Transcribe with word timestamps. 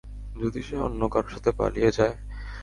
যদি 0.35 0.59
সে 0.67 0.75
অন্য 0.87 1.01
কারো 1.13 1.29
সাথে 1.29 1.51
পালিয়ে 1.59 1.89
যায়? 1.97 2.15